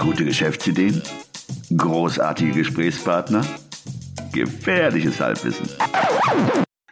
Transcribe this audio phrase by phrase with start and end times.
[0.00, 1.02] Gute Geschäftsideen?
[1.76, 3.44] Großartige Gesprächspartner?
[4.32, 5.68] Gefährliches Halbwissen.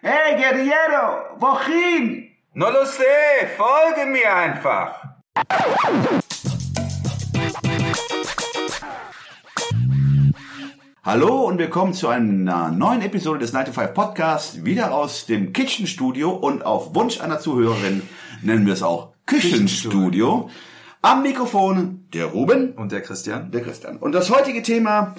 [0.03, 2.29] Hey Guerriero, wohin?
[2.53, 4.95] No lo sé, folge mir einfach.
[11.03, 15.55] Hallo und willkommen zu einer neuen Episode des 9 to 5 Podcasts, wieder aus dem
[15.55, 18.03] Kitchen Studio und auf Wunsch einer Zuhörerin
[18.43, 20.51] nennen wir es auch Küchenstudio.
[21.01, 23.51] Am Mikrofon der Ruben Und der Christian?
[23.51, 23.99] der Christian.
[23.99, 25.15] Und das heutige Thema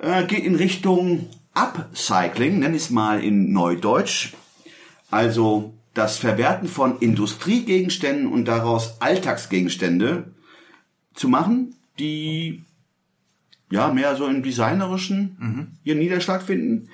[0.00, 4.34] äh, geht in Richtung Upcycling, nenn ich es mal in Neudeutsch.
[5.10, 10.32] Also das Verwerten von Industriegegenständen und daraus Alltagsgegenstände
[11.14, 12.64] zu machen, die
[13.70, 16.88] ja mehr so im designerischen ihren Niederschlag finden.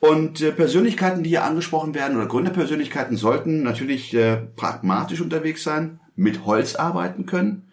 [0.00, 5.98] Und äh, Persönlichkeiten, die hier angesprochen werden, oder Gründerpersönlichkeiten sollten natürlich äh, pragmatisch unterwegs sein,
[6.18, 7.70] mit Holz arbeiten können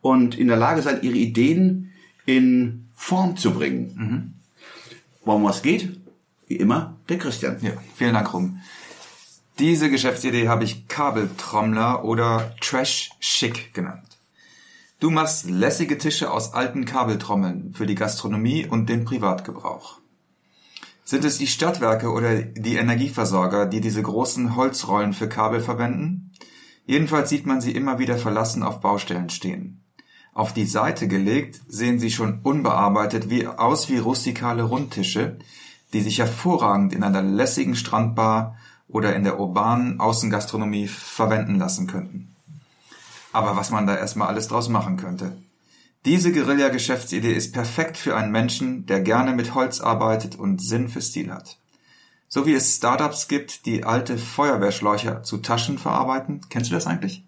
[0.00, 1.92] und in der Lage sein, ihre Ideen
[2.24, 4.40] in Form zu bringen.
[5.24, 6.00] Worum was geht?
[6.46, 7.58] Wie immer, der Christian.
[7.60, 8.60] Ja, vielen Dank, Rum.
[9.58, 14.18] Diese Geschäftsidee habe ich Kabeltrommler oder Trash Chic genannt.
[15.00, 20.00] Du machst lässige Tische aus alten Kabeltrommeln für die Gastronomie und den Privatgebrauch.
[21.04, 26.32] Sind es die Stadtwerke oder die Energieversorger, die diese großen Holzrollen für Kabel verwenden?
[26.88, 29.84] Jedenfalls sieht man sie immer wieder verlassen auf Baustellen stehen.
[30.32, 35.36] Auf die Seite gelegt sehen sie schon unbearbeitet wie, aus wie rustikale Rundtische,
[35.92, 38.56] die sich hervorragend in einer lässigen Strandbar
[38.88, 42.34] oder in der urbanen Außengastronomie verwenden lassen könnten.
[43.34, 45.36] Aber was man da erstmal alles draus machen könnte.
[46.06, 51.02] Diese Guerilla-Geschäftsidee ist perfekt für einen Menschen, der gerne mit Holz arbeitet und Sinn für
[51.02, 51.58] Stil hat.
[52.28, 56.40] So wie es Startups gibt, die alte Feuerwehrschläuche zu Taschen verarbeiten.
[56.50, 57.24] Kennst du das eigentlich?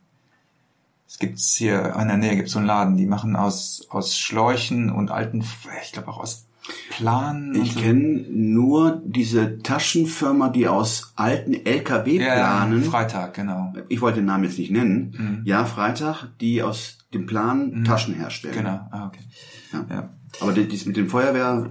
[1.09, 4.91] Es gibt's hier in der Nähe gibt's so einen Laden, die machen aus aus Schläuchen
[4.91, 5.45] und alten,
[5.83, 6.47] ich glaube auch aus
[6.91, 7.55] Planen.
[7.61, 7.80] Ich so.
[7.80, 12.69] kenne nur diese Taschenfirma, die aus alten LKW ja.
[12.89, 13.73] Freitag, genau.
[13.89, 15.42] ich wollte den Namen jetzt nicht nennen.
[15.45, 18.55] Ja, Freitag, die aus dem Plan Taschen herstellen.
[18.55, 18.86] Genau.
[18.91, 19.20] Ah, okay.
[19.73, 19.86] Ja.
[19.91, 20.11] Ja.
[20.41, 21.70] Aber die- dies mit dem Feuerwehr,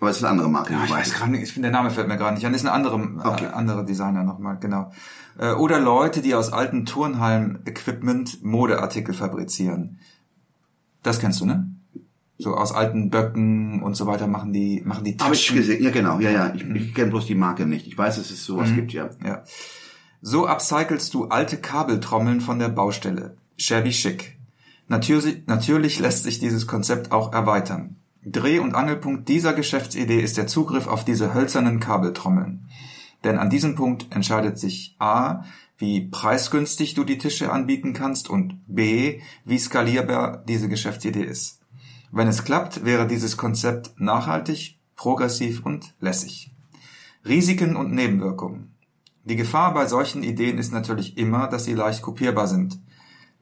[0.00, 0.72] aber es ist eine andere Marke.
[0.72, 2.52] Ja, ich weiß gerade nicht, ich finde, der Name fällt mir gerade nicht an.
[2.52, 3.44] Das ist eine andere, Okay.
[3.44, 4.90] äh, andere Designer nochmal, genau.
[5.38, 9.98] Äh, oder Leute, die aus alten Turnhalm-Equipment Modeartikel fabrizieren.
[11.02, 11.70] Das kennst du, ne?
[12.38, 15.56] So aus alten Böcken und so weiter machen die, machen die Habe ich Taschen.
[15.58, 16.54] gesehen, ja genau, ja, ja.
[16.54, 17.86] Ich, ich kenne bloß die Marke nicht.
[17.86, 19.10] Ich weiß, dass es sowas gibt, ja.
[19.24, 19.42] Ja.
[20.22, 23.36] So upcyclest du alte Kabeltrommeln von der Baustelle.
[23.58, 24.38] Shabby chic.
[24.88, 27.96] Natürlich, natürlich lässt sich dieses Konzept auch erweitern.
[28.24, 32.68] Dreh- und Angelpunkt dieser Geschäftsidee ist der Zugriff auf diese hölzernen Kabeltrommeln.
[33.24, 35.44] Denn an diesem Punkt entscheidet sich A,
[35.78, 41.60] wie preisgünstig du die Tische anbieten kannst und B, wie skalierbar diese Geschäftsidee ist.
[42.12, 46.50] Wenn es klappt, wäre dieses Konzept nachhaltig, progressiv und lässig.
[47.24, 48.74] Risiken und Nebenwirkungen.
[49.24, 52.78] Die Gefahr bei solchen Ideen ist natürlich immer, dass sie leicht kopierbar sind.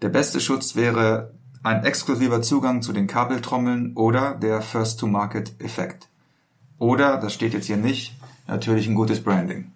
[0.03, 6.09] Der beste Schutz wäre ein exklusiver Zugang zu den Kabeltrommeln oder der First-to-Market-Effekt.
[6.79, 8.15] Oder, das steht jetzt hier nicht,
[8.47, 9.73] natürlich ein gutes Branding.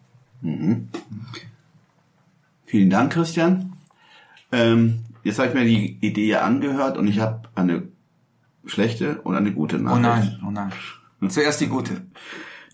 [2.66, 3.72] Vielen Dank, Christian.
[4.50, 7.84] Ähm, jetzt habe ich mir die Idee ja angehört und ich habe eine
[8.64, 10.38] schlechte und eine gute Oh Nachricht.
[10.40, 10.72] nein, oh nein.
[11.30, 12.02] Zuerst die gute.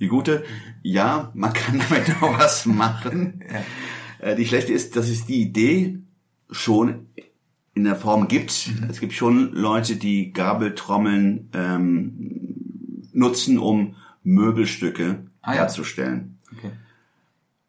[0.01, 0.45] Die gute,
[0.83, 3.43] ja, man kann damit auch was machen.
[4.21, 5.99] Äh, Die schlechte ist, dass es die Idee
[6.51, 7.07] schon
[7.79, 8.69] in der Form gibt.
[8.69, 8.91] Mhm.
[8.91, 13.95] Es gibt schon Leute, die Gabeltrommeln ähm, nutzen, um
[14.25, 15.61] Möbelstücke Ah, ja.
[15.61, 16.39] herzustellen.
[16.57, 16.73] Okay.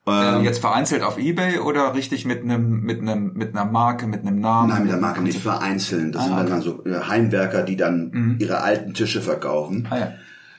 [0.07, 4.07] Ähm, Äh, jetzt vereinzelt auf Ebay oder richtig mit einem, mit einem, mit einer Marke,
[4.07, 4.69] mit einem Namen?
[4.69, 6.11] Nein, mit der Marke nicht vereinzeln.
[6.11, 9.87] Das sind dann, dann so äh, Heimwerker, die dann ihre alten Tische verkaufen.
[9.91, 10.13] Ah ja.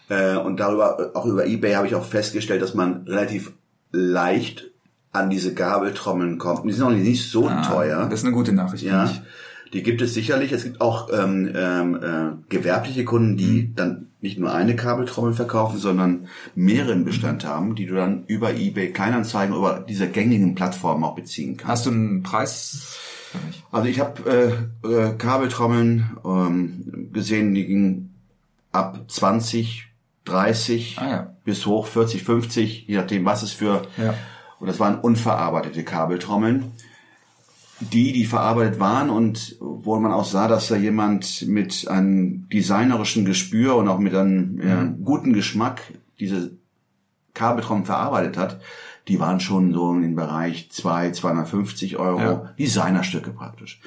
[0.09, 3.53] Äh, und darüber, auch über Ebay habe ich auch festgestellt, dass man relativ
[3.91, 4.70] leicht
[5.13, 6.65] an diese Gabeltrommeln kommt.
[6.65, 7.99] Die sind auch nicht so teuer.
[8.01, 8.85] Ah, Das ist eine gute Nachricht.
[8.85, 9.11] Ja,
[9.73, 10.53] die gibt es sicherlich.
[10.53, 15.79] Es gibt auch ähm, ähm, äh, gewerbliche Kunden, die dann nicht nur eine Kabeltrommel verkaufen,
[15.79, 21.15] sondern mehreren Bestand haben, die du dann über eBay Kleinanzeigen über diese gängigen Plattformen auch
[21.15, 21.71] beziehen kannst.
[21.71, 22.99] Hast du einen Preis?
[23.73, 28.15] Also ich habe äh, äh, Kabeltrommeln ähm, gesehen, die gingen
[28.73, 29.87] ab 20,
[30.25, 31.35] 30 Ah, ja.
[31.45, 33.83] bis hoch 40, 50, je nachdem, was es für.
[33.97, 34.15] Ja.
[34.61, 36.73] Und das waren unverarbeitete Kabeltrommeln.
[37.81, 43.25] Die, die verarbeitet waren und wo man auch sah, dass da jemand mit einem designerischen
[43.25, 45.81] Gespür und auch mit einem ja, guten Geschmack
[46.19, 46.51] diese
[47.33, 48.61] Kabeltrommeln verarbeitet hat,
[49.09, 52.21] die waren schon so im Bereich 2, 250 Euro.
[52.21, 52.55] Ja.
[52.59, 53.81] Designerstücke praktisch.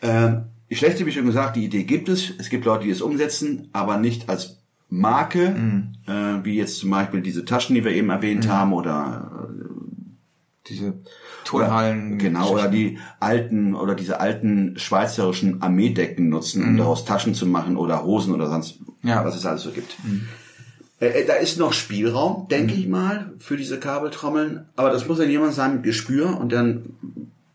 [0.00, 2.30] Ähm, schlechte, wie schon gesagt, die Idee gibt es.
[2.38, 5.92] Es gibt Leute, die es umsetzen, aber nicht als Marke, Mhm.
[6.06, 9.47] äh, wie jetzt zum Beispiel diese Taschen, die wir eben erwähnt haben, oder
[10.68, 10.94] Diese
[11.44, 12.18] Turnhallen.
[12.18, 17.76] Genau, oder die alten oder diese alten schweizerischen Armeedecken nutzen, um daraus Taschen zu machen
[17.76, 19.24] oder Hosen oder sonst Ja.
[19.24, 19.96] was es alles so gibt.
[21.00, 25.18] Äh, äh, da ist noch Spielraum, denke ich mal, für diese Kabeltrommeln, aber das muss
[25.18, 26.96] dann jemand sein mit Gespür und dann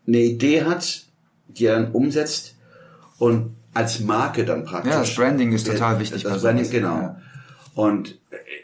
[0.06, 1.04] eine Idee hat,
[1.48, 2.56] die er dann umsetzt
[3.18, 4.92] und als Marke dann praktisch.
[4.92, 6.96] Ja, das Branding ist total wichtig Das Branding, genau.
[6.96, 7.16] Ja.
[7.74, 8.18] Und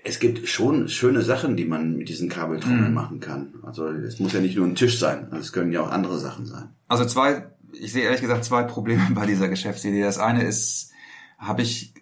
[0.04, 2.32] es gibt schon schöne Sachen, die man mit diesen Mhm.
[2.32, 3.54] Kabeltrommeln machen kann.
[3.62, 6.46] Also es muss ja nicht nur ein Tisch sein, es können ja auch andere Sachen
[6.46, 6.70] sein.
[6.88, 10.02] Also zwei, ich sehe ehrlich gesagt zwei Probleme bei dieser Geschäftsidee.
[10.02, 10.90] Das eine ist,
[11.38, 11.94] habe ich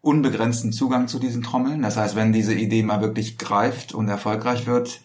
[0.00, 1.82] unbegrenzten Zugang zu diesen Trommeln.
[1.82, 5.00] Das heißt, wenn diese Idee mal wirklich greift und erfolgreich wird,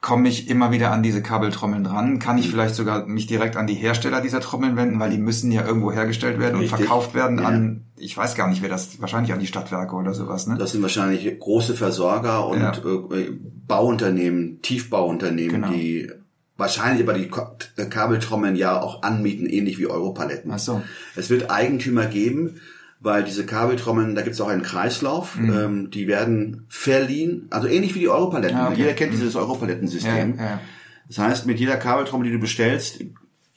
[0.00, 2.18] komme ich immer wieder an diese Kabeltrommeln dran.
[2.20, 5.50] Kann ich vielleicht sogar mich direkt an die Hersteller dieser Trommeln wenden, weil die müssen
[5.50, 6.72] ja irgendwo hergestellt werden Richtig.
[6.72, 7.46] und verkauft werden Ja.
[7.46, 10.56] an, ich weiß gar nicht, wer das, wahrscheinlich an die Stadtwerke oder sowas, ne?
[10.56, 12.70] Das sind wahrscheinlich große Versorger und Ja.
[12.72, 13.30] äh,
[13.66, 15.72] Bauunternehmen, Tiefbauunternehmen, Genau.
[15.72, 16.10] die
[16.56, 17.28] wahrscheinlich aber die
[17.76, 20.50] äh, Kabeltrommeln ja auch anmieten, ähnlich wie Europaletten.
[20.52, 20.82] Ach so.
[21.16, 22.60] Es wird Eigentümer geben,
[23.00, 27.94] weil diese Kabeltrommeln, da gibt es auch einen Kreislauf, ähm, die werden verliehen, also ähnlich
[27.94, 28.56] wie die Europaletten.
[28.58, 28.62] Mhm.
[28.64, 28.80] Ah, okay.
[28.80, 30.36] Jeder kennt dieses Europalettensystem.
[30.36, 30.60] Ja, ja.
[31.08, 33.04] Das heißt, mit jeder Kabeltrommel, die du bestellst,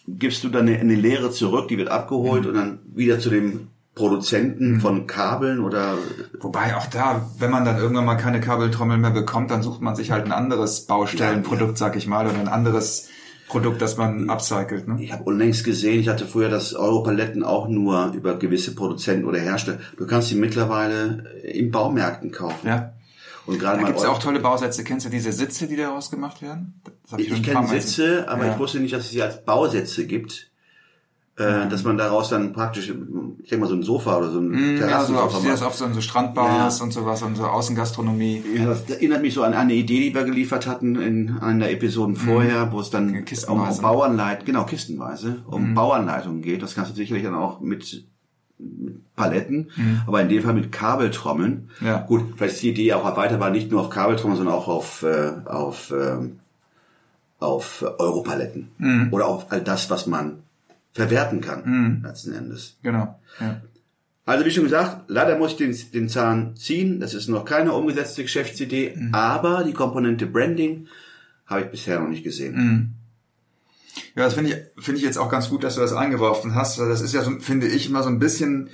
[0.08, 1.94] gibst du dann eine, eine Leere zurück, die wird Mhm.
[1.96, 5.98] abgeholt und dann wieder zu dem Produzenten von Kabeln oder
[6.40, 9.96] Wobei auch da, wenn man dann irgendwann mal keine Kabeltrommel mehr bekommt, dann sucht man
[9.96, 13.10] sich halt ein anderes Baustellenprodukt, sag ich mal, oder ein anderes
[13.52, 14.88] Produkt, das man upcycelt.
[14.88, 14.98] Ne?
[15.04, 19.40] Ich habe unlängst gesehen, ich hatte früher das Europaletten auch nur über gewisse Produzenten oder
[19.40, 19.80] Hersteller.
[19.98, 22.68] Du kannst sie mittlerweile in Baumärkten kaufen.
[22.68, 22.94] Ja.
[23.46, 24.84] Und gerade Da gibt's ja auch tolle Bausätze.
[24.84, 26.80] Kennst du diese Sitze, die daraus gemacht werden?
[27.18, 28.54] Ich, ich kenne Sitze, aber Ja.
[28.54, 30.51] ich wusste nicht, dass es sie als Bausätze gibt.
[31.42, 34.50] Äh, Dass man daraus dann praktisch, ich denke mal, so ein Sofa oder so ein
[34.50, 35.64] Mm, Ja, so auf, das macht.
[35.64, 36.84] auf so, so Strandbars Ja.
[36.84, 38.44] und sowas und so Außengastronomie.
[38.56, 41.72] Ja, das erinnert mich so an eine Idee, die wir geliefert hatten in einer der
[41.74, 43.10] Episoden vorher, wo es dann
[43.48, 46.62] um, um Bauanleitung, genau, kistenweise, um Bauanleitungen geht.
[46.62, 48.06] Das kannst du sicherlich dann auch mit,
[49.16, 49.72] Paletten,
[50.06, 51.70] aber in dem Fall mit Kabeltrommeln.
[51.84, 52.02] Ja.
[52.02, 55.32] Gut, vielleicht ist die Idee auch erweiterbar, nicht nur auf Kabeltrommeln, sondern auch auf, äh,
[55.46, 56.40] auf, ähm,
[57.40, 59.10] auf Europaletten.
[59.12, 60.41] Oder auf all das, was man
[60.94, 62.78] verwerten kann, letzten Endes.
[62.84, 63.20] Genau.
[63.40, 63.62] Ja.
[64.26, 67.00] Also wie schon gesagt, leider muss ich den, den Zahn ziehen.
[67.00, 70.88] Das ist noch keine umgesetzte Geschäftsidee, aber die Komponente Branding
[71.46, 72.96] habe ich bisher noch nicht gesehen.
[74.16, 76.80] Ja, das finde ich, finde ich jetzt auch ganz gut, dass du das eingeworfen hast.
[76.80, 78.70] weil Das ist ja so, finde ich, immer so ein bisschen,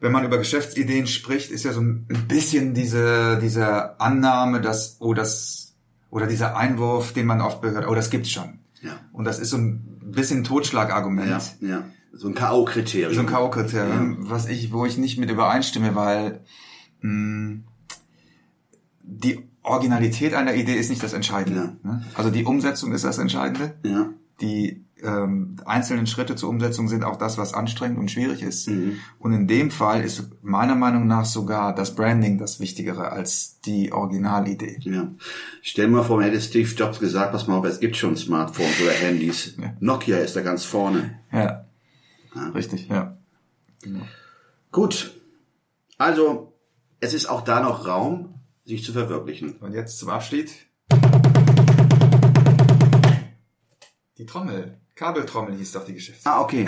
[0.00, 5.14] wenn man über Geschäftsideen spricht, ist ja so ein bisschen diese, diese Annahme, dass, oh,
[5.14, 5.74] das,
[6.10, 8.58] oder dieser Einwurf, den man oft gehört, oh, das gibt's schon.
[8.82, 9.00] Ja.
[9.12, 11.56] Und das ist so ein bisschen Totschlagargument.
[11.60, 11.84] Ja, ja.
[12.12, 13.14] So ein K.O.-Kriterium.
[13.14, 16.40] So ein K.O.-Kriterium, was ich, wo ich nicht mit übereinstimme, weil
[17.00, 17.60] mh,
[19.02, 21.76] die Originalität einer Idee ist nicht das Entscheidende.
[21.82, 22.04] Ne?
[22.14, 23.74] Also die Umsetzung ist das Entscheidende.
[23.82, 24.10] Ja.
[24.40, 28.68] Die ähm, einzelnen Schritte zur Umsetzung sind auch das, was anstrengend und schwierig ist.
[28.68, 28.98] Mhm.
[29.18, 33.92] Und in dem Fall ist meiner Meinung nach sogar das Branding das Wichtigere als die
[33.92, 34.78] Originalidee.
[34.80, 35.08] Ja.
[35.62, 38.16] Stell dir mal vor, man hätte Steve Jobs gesagt, pass mal auf, es gibt schon
[38.16, 39.54] Smartphones oder Handys.
[39.60, 39.72] Ja.
[39.80, 41.20] Nokia ist da ganz vorne.
[41.32, 41.66] Ja,
[42.34, 42.48] Ja.
[42.50, 43.16] richtig, ja.
[44.72, 45.12] Gut.
[45.98, 46.52] Also,
[47.00, 49.56] es ist auch da noch Raum, sich zu verwirklichen.
[49.60, 50.50] Und jetzt zum Abschied.
[54.34, 54.74] Trommel.
[54.96, 56.26] Kabeltrommel hieß doch die Geschäfts.
[56.26, 56.66] Ah, okay.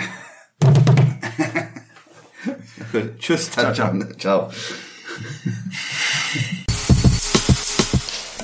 [3.19, 3.51] Tschüss.
[3.51, 3.93] Ciao, ciao.
[4.17, 4.49] ciao.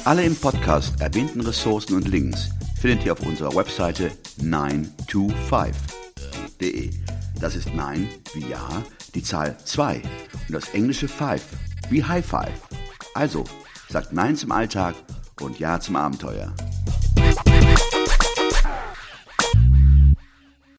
[0.03, 2.49] Alle im Podcast erwähnten Ressourcen und Links
[2.81, 4.11] findet ihr auf unserer Webseite
[4.41, 6.89] 925.de.
[7.39, 8.67] Das ist 9 wie Ja,
[9.15, 10.01] die Zahl 2
[10.49, 11.41] und das englische 5
[11.89, 12.51] wie High Five.
[13.13, 13.45] Also,
[13.87, 14.95] sagt Nein zum Alltag
[15.39, 16.53] und Ja zum Abenteuer.